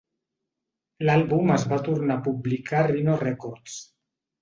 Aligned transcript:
L'àlbum 1.09 1.53
es 1.57 1.67
va 1.75 1.81
tornar 1.89 2.17
a 2.17 2.25
publicar 2.31 2.83
a 2.83 2.91
Rhino 2.91 3.23
Records. 3.29 3.81